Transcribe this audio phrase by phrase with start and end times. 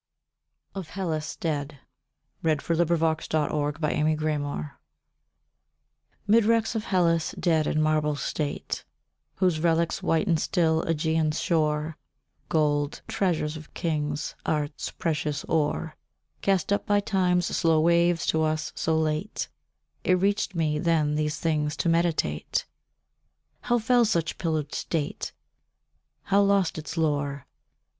[0.75, 1.71] ght weep For Pallas fallen
[2.43, 4.17] and her glory gone.
[4.17, 4.71] OF HELLAS DEAD
[6.27, 8.83] MID wrecks of Hellas dead in marble state,
[9.35, 11.97] Whose relics whiten still Ægean's shore,
[12.49, 15.95] Gold treasuries of kings, Art's precious ore,
[16.41, 19.49] Cast up by Time's slow waves to us so late:
[20.03, 22.65] It reached me then these things to meditate—
[23.61, 25.31] How fell such pillared state,
[26.23, 27.45] how lost its lore?